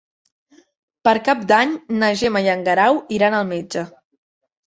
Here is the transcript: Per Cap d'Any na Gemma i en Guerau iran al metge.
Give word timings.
Per 1.07 1.13
Cap 1.27 1.43
d'Any 1.51 1.75
na 2.03 2.09
Gemma 2.21 2.43
i 2.47 2.51
en 2.53 2.65
Guerau 2.69 2.97
iran 3.19 3.39
al 3.41 3.47
metge. 3.53 3.85